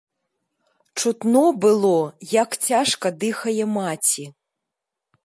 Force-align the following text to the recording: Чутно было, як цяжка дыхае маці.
Чутно 1.01 1.43
было, 1.65 1.93
як 2.43 2.57
цяжка 2.71 3.07
дыхае 3.25 3.65
маці. 3.77 4.25